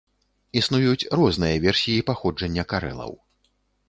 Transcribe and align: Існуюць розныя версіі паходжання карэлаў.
Існуюць 0.59 1.09
розныя 1.19 1.59
версіі 1.65 2.05
паходжання 2.09 2.63
карэлаў. 2.73 3.13